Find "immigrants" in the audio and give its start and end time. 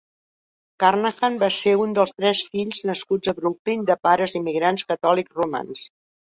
4.43-4.91